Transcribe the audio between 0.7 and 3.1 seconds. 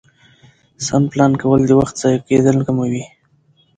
سم پلان کول د وخت ضایع کېدل کموي